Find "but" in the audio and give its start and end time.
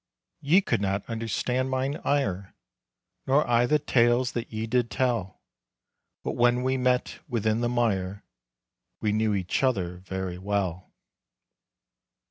6.23-6.31